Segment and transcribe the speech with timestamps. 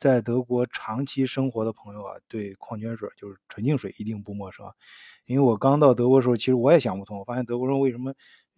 [0.00, 4.64] 在德国长期生活的朋友啊，对矿泉水就是纯净水一定不陌生。
[5.26, 8.14] 因为我刚到德国的时候，其实我也想不通，我发现德国人为什么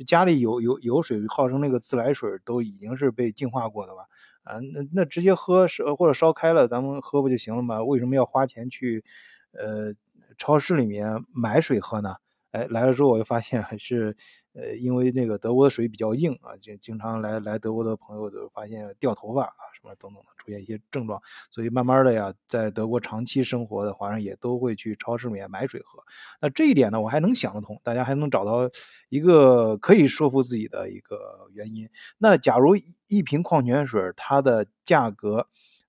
[0.06, 4.02] 家里有有有水，号称那个自来水都已经是被净化过的吧？
[4.44, 7.82] 啊，那那直接喝是或者烧开了，咱们喝不就行了吗？
[7.82, 9.04] 为什么要花钱去
[9.50, 9.92] 呃
[10.38, 12.14] 超市里面买水喝呢？
[12.52, 14.16] 哎，来了之后我就发现还是。
[14.54, 21.18] 呃，因为那个德国的水比较硬啊，经经常来来德国的朋友都发现掉头发啊，什么等等的出现一些症状，
[21.48, 26.04] 所以慢慢的呀，在德国长期生活的华人也都会去超市里面买水喝。
[26.42, 28.68] 那这一点呢，我还能想得通，大家还能找到
[29.08, 31.88] 一个可以说服自己的一个原因。
[32.18, 35.48] 那假如一瓶矿泉水它的价格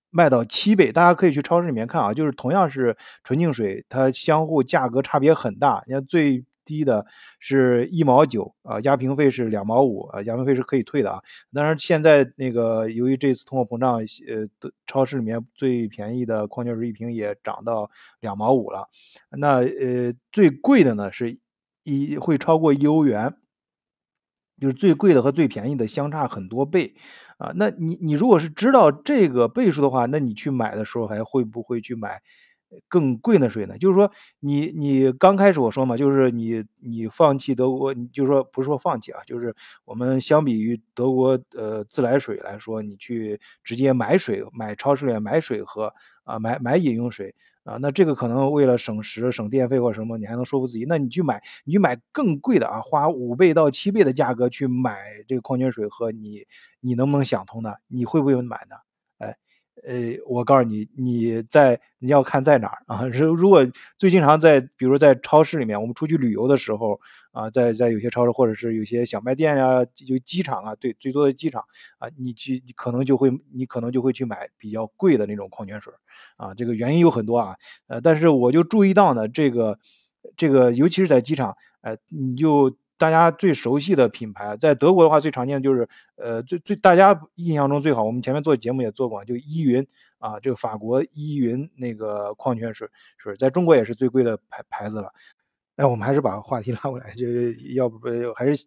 [0.10, 5.84] 卖到七倍，大家可以去超市里面看啊，就是同样是纯净水，它相互价格差别很大。
[5.86, 6.46] 你看最。
[6.66, 7.06] 低的
[7.40, 11.22] 是一毛九啊，压瓶费是两毛五啊，压瓶费是可以退的啊。
[11.54, 17.90] 当然，现在那个由于这次通货膨胀，呃，超市里面最便宜的矿泉水一瓶也涨到
[18.20, 18.88] 两毛五了。
[19.38, 21.38] 那呃，最贵的呢是
[21.84, 23.34] 一会超过一欧元，
[24.60, 26.96] 就是最贵的和最便宜的相差很多倍
[27.38, 27.52] 啊。
[27.56, 32.22] 那你你如果是知道这个倍数的话，那你去买的时候还会不会去买？
[32.88, 33.78] 更贵的水呢？
[33.78, 45.94] 就是说，你你刚开始我说嘛，就是你你放弃德国，你就说不是说放弃啊，就是我们相比于德国呃自来水来说，你去直接买水，买超市里买水喝
[46.24, 56.46] 啊，买买饮用水啊，那这个可能为了省时省电费或什么，你还能说服自己，那你去买你买更贵的啊，花五倍到七倍的价格去买这个矿泉水喝，你
[56.82, 57.74] 你能不能想通呢？
[57.88, 58.76] 你会不会买呢？
[59.20, 59.38] 哎
[59.86, 63.06] 呃，我告诉你，你在你要看在哪儿啊？
[63.08, 63.66] 如如果
[63.98, 67.00] 最经常在，比如在超市里面，我们出去旅游的时候
[67.32, 71.64] 啊，在在有些超市或者是有些小卖店呀，就机场啊，对，最多的机场
[71.98, 75.92] 啊，你去你可能就会你可能就会去买比较贵的那种矿泉水
[76.38, 76.54] 啊。
[76.54, 77.56] 这个原因有很多啊，
[77.88, 79.80] 呃，但是我就注意到呢，这个
[80.38, 82.76] 这个尤其是在机场，呃，你就。
[83.04, 89.86] 大家最熟悉的品牌，在德国的话，最常见的就是，呃，最最大家印象中最好，我们前面做节目也做过，就依云
[90.20, 92.88] 啊，这个法国依云那个矿泉水
[93.18, 95.12] 水，在中国也是最贵的牌牌子了。
[95.76, 97.26] 哎，我们还是把话题 拉过来，就
[97.76, 98.00] 要不
[98.38, 98.66] 还是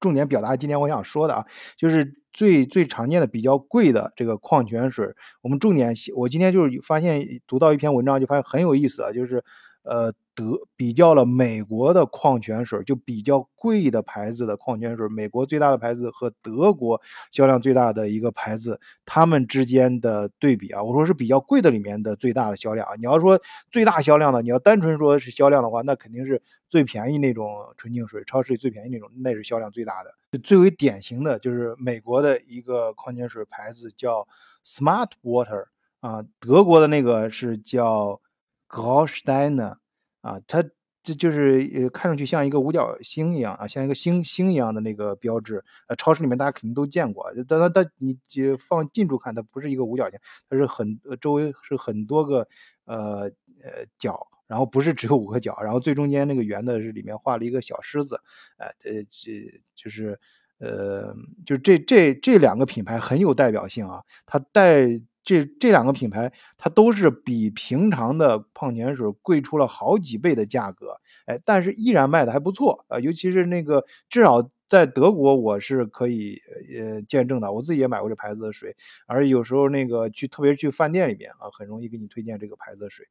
[0.00, 1.46] 重点表达今天我想说的啊，
[1.78, 5.06] 就是最最常见的比较贵的这个矿泉水，
[5.42, 9.44] 我们重点，我今天就是发现读到一篇文章，就发现很有意思啊，就是。
[9.88, 22.94] 呃，德比较了美国的矿泉水，就比较贵的牌子的矿泉水，美国最大的牌子和德国销量最大的一个牌子，它们之间的对比啊，我说是比较贵的里面的最大的销量啊。
[22.96, 30.12] 你要说最大销量的，你要单纯说是销量的话，那肯定是最便宜那种纯净水，超市里最便宜那种，那是销量最大的。
[30.42, 34.26] 最为典型的就是美国的一个矿泉水牌子叫
[34.66, 35.66] Smart Water
[36.00, 38.20] 啊，德国的那个是叫。
[38.66, 39.76] 高斯戴呢？
[40.22, 40.64] 啊，它
[41.02, 45.64] 这就是呃，看上去像一个五角星一样啊，像一个星星一样的那个标志。
[45.86, 47.32] 呃，超市里面大家肯定都见过。
[47.46, 48.18] 但它它你
[48.58, 50.18] 放近处看，它不是一个五角星，
[50.50, 52.48] 它是很周围是很多个
[52.86, 53.22] 呃
[53.62, 54.18] 呃角，
[54.48, 58.20] 然后不是只有五个角，然后最中间那个圆的是里面画了一个小狮子。
[58.58, 60.18] 呃呃，这就是
[60.58, 61.14] 呃，
[61.46, 65.00] 就这这这两个品牌很有代表性啊，它带。
[65.26, 73.00] 这这两个品牌，它都是比平常的矿泉水贵出了好几倍的价格，哎，但是依然卖的还不错啊。
[73.00, 76.40] 尤其是那个，至少在德国，我是可以
[76.78, 77.50] 呃见证的。
[77.52, 78.76] 我自己也买过这牌子的水，
[79.08, 83.04] 而有时候那个去，特别去饭店里面啊，很容易给你推荐这个牌子的水。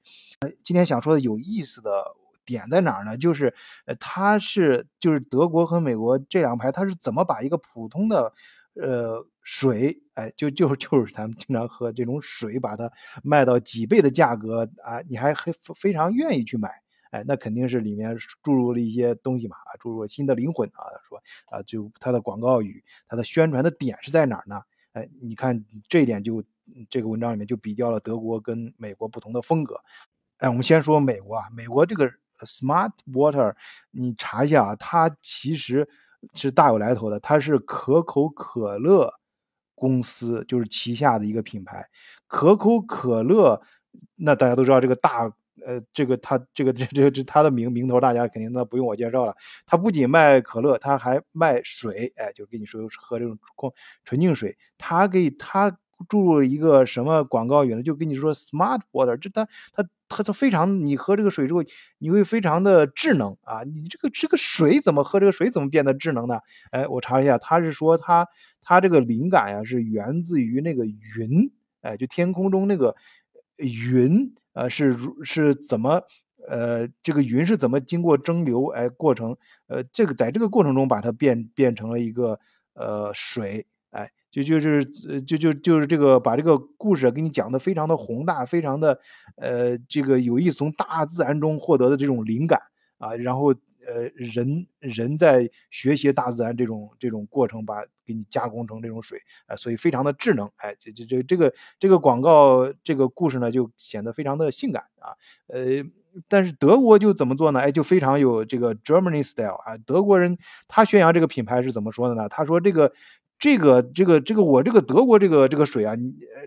[0.64, 1.92] 今天想说的有意思的
[2.46, 3.18] 点在哪儿呢？
[3.18, 3.53] 就是
[3.86, 8.32] 呃，它是就是德国和美国这两牌，它是怎么把一个普通的
[8.75, 9.25] 呃。
[9.47, 12.91] 水，哎，就就就是咱们经常喝这种水，把它
[13.24, 16.68] 卖到几倍的价格啊，你还还非常愿意去买，
[17.12, 21.22] 哎，那肯定是里面注入了一些东西嘛，啊，注入了新的灵魂啊，说
[21.52, 24.59] 啊，就它的广告语，它的宣传的点是在哪儿呢？
[24.94, 26.44] 哎，你看这一点就
[26.90, 29.79] 这个文章里面就比较了德国跟美国不同的风格，
[30.40, 33.53] 哎，我们先说美国啊，美国这个 Smart Water，
[33.91, 35.88] 你查一下啊，它其实
[36.34, 39.14] 是大有来头的，它是可口可乐。
[39.78, 41.86] 公司就是旗下的一个品牌，
[42.28, 43.62] 可口可乐。
[44.16, 45.26] 那大家都知道这个大，
[45.66, 49.36] 呃，这个它这个这这这它的名名头，大家肯定那不用我介绍了。
[49.66, 53.70] 它不仅卖可乐，它还卖水，哎，就跟你说喝这种矿
[54.06, 54.58] 纯净水。
[54.78, 55.78] 它给它
[56.08, 57.84] 注入一个什么广告语呢？
[57.84, 61.61] 就跟你说 “smart water”，这它它它它非常，你喝这个水之后，
[61.99, 63.63] 你会非常的智能啊！
[63.63, 65.19] 你这个这个水怎么喝？
[65.19, 66.40] 这个水怎么变得智能呢？
[66.72, 68.28] 哎，我查了一下，他是说他。
[68.67, 72.96] 它这个灵感呀，是源自于那个云，哎，就天空中那个
[73.57, 76.02] 云，呃，是是怎么，
[76.49, 79.37] 呃，这个云是怎么经过蒸馏，哎，过程，
[79.67, 82.40] 呃，这个在这个过程中把它变变成了一个
[82.73, 83.67] 呃水，
[84.43, 88.99] 就就是呃就就就是这个把这个故事给你讲的非常的宏大，非常的
[89.37, 92.59] 呃这个有意思，从大自然中获得的这种灵感
[92.97, 93.55] 啊，然后。
[93.87, 105.14] 呃，人人在学习大自然这种这种过程，把给你加工成这种水，啊，所以非常的智能，哎，这这这这个这个广告这个故事呢，就显得非常的性感啊，
[105.46, 105.84] 呃，
[106.28, 107.59] 但是德国就怎么做呢？
[107.59, 110.35] 哎，就非常有这个 Germany style 啊，德国人
[110.67, 112.28] 他宣扬这个品牌是怎么说的呢？
[112.28, 112.91] 他说这个
[113.40, 115.93] 这个这个这个我这个德国这个这个水啊，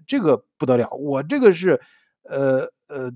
[0.07, 1.81] 这个不得了，我这个是
[2.23, 3.13] 呃呃，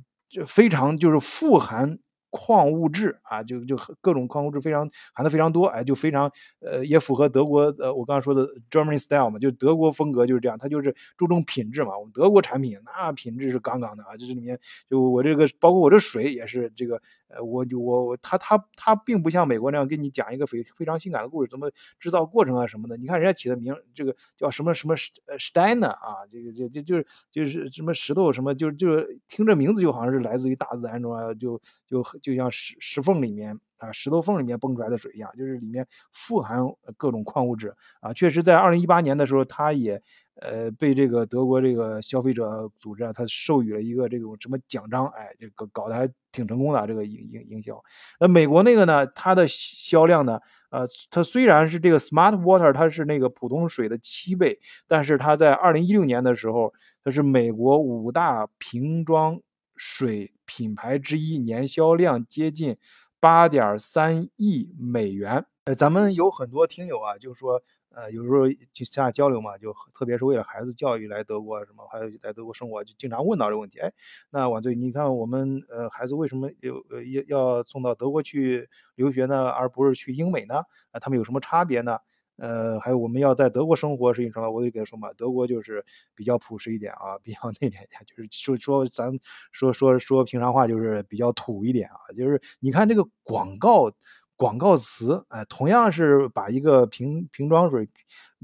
[0.46, 1.98] 非常就是富含。
[2.32, 11.96] 矿物质啊，就就各种矿物质非常含的非常多，哎，就非常呃也符合德国呃我刚刚说的 Germany style 嘛，就德国风格就是这样，它就是注重品质嘛。
[11.98, 14.58] 我们德国产品那品质是杠杠的啊，就是里面
[14.88, 17.00] 就我这个包括我这水也是这个。
[17.34, 22.94] 呃，我就我我他他他并不像美国那样给你讲一个非非常性感的故事，怎么制造过程啊什么的。
[22.98, 24.94] 你看人家起的名，这个叫什么什么
[25.38, 36.60] Steiner 啊，这个就就就是就是什么石头什么，就就听这名字就好像是来自于大自然中啊，就就很就像石石缝里面啊，石头缝里面蹦出来的水一样，就是里面富含
[36.96, 38.12] 各种矿物质啊。
[38.12, 40.00] 确实，在二零一八年的时候，他也。
[40.40, 47.80] 呃，被这个德国这个消费者组织啊，他授予了一个这种什么奖章，哎，这个搞得还挺成功的这个营营营销。
[48.18, 50.40] 那美国那个呢，它的销量呢，
[50.70, 54.58] 呃，它虽然是这个 Smart Water，它是那个普通水的七倍，
[54.88, 56.72] 但是它在二零一六年的时候，
[57.04, 59.38] 它是美国五大瓶装
[59.84, 62.76] 水品牌之一，年销量接近
[63.18, 65.44] 八点三亿美元。
[65.64, 67.60] 呃，咱们有很多听友啊，就是说。
[67.94, 73.80] 呃，有时候就下交流嘛，就特别是为了孩子教育来德国什么，还有在德国生活，就经常问到这个问题。
[73.80, 73.92] 哎，
[74.30, 80.64] 那晚醉，你看我们呃孩子为什么有呃要要送到德国去留学呢，而不是去英美呢？
[80.90, 81.98] 啊，他们有什么差别呢？
[82.42, 84.50] 呃，还有我们要在德国生活是什么？
[84.50, 85.84] 我就给他说嘛，德国就是
[86.14, 89.10] 比较朴实一点啊，比较内敛一点， 就是说说咱
[89.52, 93.92] 说说说平常话就是比较土一点啊，就是你看这个广告。
[94.34, 97.88] 广告词，哎，同样是把一个瓶瓶装水，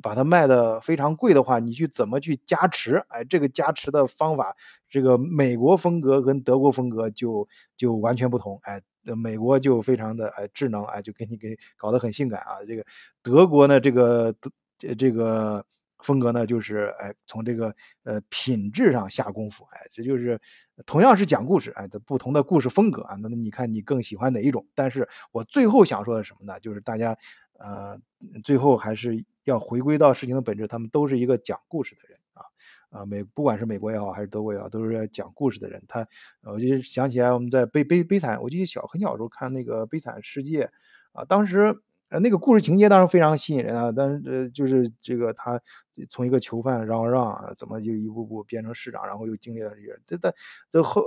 [0.01, 3.05] 把它卖的非常贵的话，你去怎么去加持？
[3.09, 4.55] 哎，这个加持的方法，
[4.89, 8.61] 这个美国风格跟德国风格就就完全不同。
[8.63, 8.81] 哎，
[9.15, 12.65] 美国就非常的哎智能，哎，就给你给搞得很性感啊。
[12.67, 12.85] 这个
[13.23, 14.51] 德国呢，这个德
[14.95, 15.65] 这个。
[16.05, 17.75] 风格呢，就是哎，从这个
[18.05, 20.41] 呃品质上下功夫，哎，这就是
[20.87, 23.17] 同样是讲故事，哎的不同的故事风格啊。
[23.21, 24.65] 那你看你更喜欢哪一种？
[24.77, 26.61] 但是我最后想说的什么呢？
[26.61, 27.19] 就是大家
[27.59, 27.99] 呃
[28.45, 32.47] 最后还是要回归到事情的本质，他们都是一个讲故事的人啊
[32.91, 35.83] 啊美不管是美国也好还是德国也好，都是讲故事的人。
[35.89, 36.07] 他
[36.43, 40.71] 我就想起来我们在悲悲悲惨，我记得小很小时候看那个悲惨世界
[41.13, 41.81] 啊，当时。
[42.11, 45.61] 呃，那个故事情节当然非常吸引人啊，但是呃，就是这个他
[46.09, 50.33] 从一个囚犯让让，怎么就一步步变成市长，然后又经历了这些，这他
[50.71, 51.05] 这后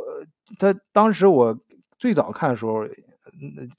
[0.60, 1.60] 他当时我
[1.98, 2.86] 最早看的时候，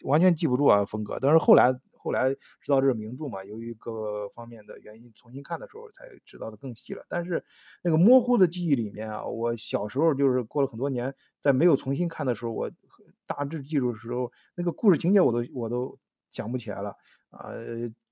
[0.02, 1.72] 完全记不住啊风格，但是后来
[2.02, 7.04] 后来知道这是名著嘛，由于各方面的原因，重新看的时候才知道的更细了。
[7.08, 7.44] 但是
[7.82, 12.70] 那个模糊的记忆里面啊，我小时候就是过了很多年，在没有重新看的时候，我
[13.26, 15.98] 大致记住的时候，那个故事情节我都我都。
[16.32, 16.96] 想不起来了
[17.28, 17.52] 啊，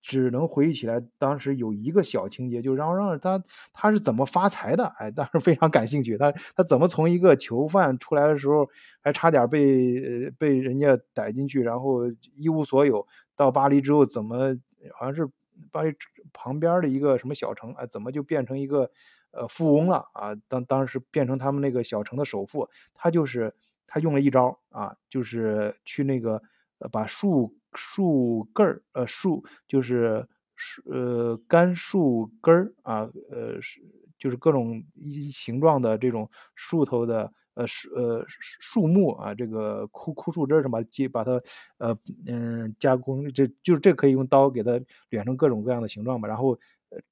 [0.02, 4.84] 只能回忆起来当时有一个小情节，就让让他他是怎么发财的？
[4.98, 6.18] 哎，当时非常感兴趣。
[6.18, 8.68] 他他怎么从一个囚犯出来的时候，
[9.00, 12.00] 还差点被被人家逮进去，然后
[12.36, 13.06] 一无所有。
[13.40, 14.54] 到巴黎之后，怎么
[14.92, 15.26] 好像是
[15.72, 15.94] 巴黎
[16.34, 17.72] 旁边的一个什么小城？
[17.74, 18.90] 哎，怎么就变成一个
[19.30, 20.34] 呃富翁了啊？
[20.46, 23.54] 当当时变成他们那个小城的首富，他就是
[23.86, 26.42] 他用了一招啊，就是去那个
[26.80, 27.56] 呃把树。
[27.72, 33.80] 树根儿，呃，树就是树，呃，干树根儿啊，呃，是
[34.18, 41.32] 就是各种一形状的这种树头的，呃，树，呃，树木啊，这个枯枯树枝什么，接把它，
[41.76, 41.94] 呃，
[42.26, 46.58] 嗯，加工，这就这可以用刀给它卷成各种各样的形状嘛，然后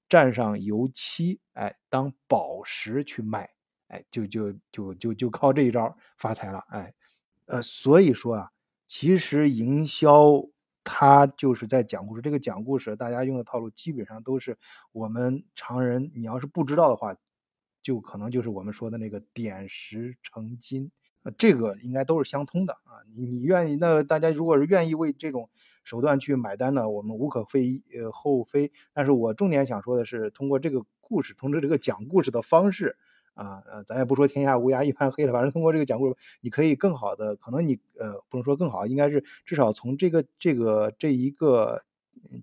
[0.09, 3.51] 蘸上油漆，哎，当宝石去卖，
[3.89, 6.95] 哎，就就就就就靠这一招发财了，哎，
[7.47, 8.51] 呃，所以说啊。
[8.91, 10.43] 其实营销
[10.83, 14.57] 它就是在讲故事，这个讲故事大家用的套路基本上都是
[14.93, 17.15] 我们常人，你要是不知道的话，
[17.89, 20.91] 就可能就是我们说的那个点石成金，
[21.23, 23.01] 呃，这个应该都是相通的啊。
[23.17, 25.49] 你你愿意，那大家如果是愿意为这种
[25.85, 28.71] 手段去买单呢，我们无可非呃厚非。
[28.93, 32.99] 但是我重点想说的是，通过这个故事，通过这个讲故事的方式。
[33.33, 41.81] 啊，呃，咱也不说天下乌鸦一般黑了，反正通过这个讲故事，你可以更好的，可能你呃不能说更好，应该是至少从这个这个这一个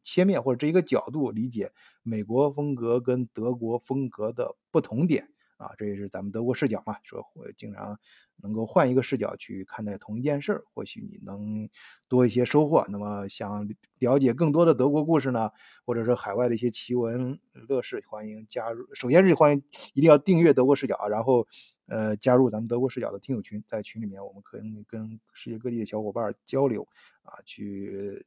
[0.02, 1.72] 切面或者这一个角度理解
[2.02, 5.30] 美国风格跟德国风格的不同点。
[5.58, 7.98] 啊，这也是咱们德国视角嘛，说我经常
[8.38, 11.70] 能够换一个视角去看待同一件事儿，或许你能
[12.08, 12.86] 多一些收获。
[12.90, 13.68] 那么想
[14.00, 15.50] 了解更多的德国故事呢，
[15.86, 18.86] 或者是海外的一些奇闻乐事，欢迎加入。
[18.94, 21.48] 首先是欢迎一定要订阅德国视角啊，然后
[21.88, 26.86] 呃加入咱们德国视角的听友群，在群里面我们可以跟世界各地的小伙伴交流
[27.24, 28.26] 啊，去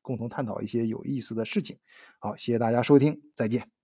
[0.00, 1.76] 共同探讨一些有意思的事情。
[2.18, 3.79] 好，谢谢大家收听，再见。